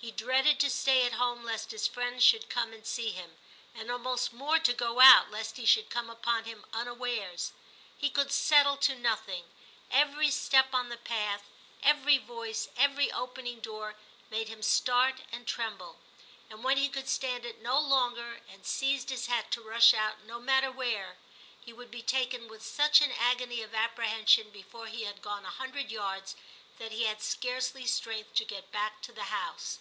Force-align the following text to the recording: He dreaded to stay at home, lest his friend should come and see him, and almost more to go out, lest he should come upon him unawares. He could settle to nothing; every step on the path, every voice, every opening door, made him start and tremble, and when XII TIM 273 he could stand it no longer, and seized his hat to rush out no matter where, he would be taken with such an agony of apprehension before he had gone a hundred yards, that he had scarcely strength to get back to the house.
He 0.00 0.12
dreaded 0.12 0.60
to 0.60 0.70
stay 0.70 1.04
at 1.04 1.14
home, 1.14 1.42
lest 1.44 1.72
his 1.72 1.88
friend 1.88 2.22
should 2.22 2.48
come 2.48 2.72
and 2.72 2.86
see 2.86 3.10
him, 3.10 3.36
and 3.74 3.90
almost 3.90 4.32
more 4.32 4.60
to 4.60 4.72
go 4.72 5.00
out, 5.00 5.32
lest 5.32 5.56
he 5.56 5.66
should 5.66 5.90
come 5.90 6.08
upon 6.08 6.44
him 6.44 6.64
unawares. 6.72 7.52
He 7.96 8.08
could 8.08 8.30
settle 8.30 8.76
to 8.78 8.94
nothing; 8.94 9.50
every 9.90 10.30
step 10.30 10.72
on 10.72 10.88
the 10.88 10.96
path, 10.98 11.48
every 11.82 12.16
voice, 12.16 12.68
every 12.76 13.10
opening 13.10 13.58
door, 13.58 13.96
made 14.30 14.46
him 14.48 14.62
start 14.62 15.22
and 15.32 15.48
tremble, 15.48 15.98
and 16.48 16.62
when 16.62 16.76
XII 16.76 16.84
TIM 16.84 16.92
273 16.92 16.94
he 16.94 17.02
could 17.02 17.08
stand 17.42 17.44
it 17.44 17.62
no 17.62 17.80
longer, 17.80 18.40
and 18.48 18.64
seized 18.64 19.10
his 19.10 19.26
hat 19.26 19.50
to 19.50 19.60
rush 19.62 19.92
out 19.92 20.20
no 20.24 20.38
matter 20.38 20.70
where, 20.70 21.16
he 21.60 21.72
would 21.72 21.90
be 21.90 22.02
taken 22.02 22.46
with 22.46 22.64
such 22.64 23.00
an 23.02 23.10
agony 23.12 23.62
of 23.62 23.74
apprehension 23.74 24.50
before 24.50 24.86
he 24.86 25.02
had 25.02 25.20
gone 25.20 25.44
a 25.44 25.50
hundred 25.50 25.90
yards, 25.90 26.36
that 26.78 26.92
he 26.92 27.02
had 27.04 27.20
scarcely 27.20 27.84
strength 27.84 28.32
to 28.34 28.44
get 28.44 28.70
back 28.70 29.02
to 29.02 29.10
the 29.10 29.24
house. 29.24 29.80